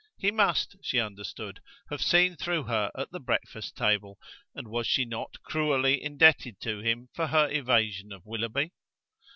He 0.17 0.31
must, 0.31 0.77
she 0.81 0.99
understood, 0.99 1.59
have 1.91 2.01
seen 2.01 2.35
through 2.35 2.63
her 2.63 2.89
at 2.97 3.11
the 3.11 3.19
breakfast 3.19 3.77
table: 3.77 4.17
and 4.55 4.67
was 4.67 4.87
she 4.87 5.05
not 5.05 5.39
cruelly 5.43 6.01
indebted 6.01 6.59
to 6.61 6.79
him 6.79 7.09
for 7.13 7.27
her 7.27 7.47
evasion 7.51 8.11
of 8.11 8.25
Willoughby? 8.25 8.71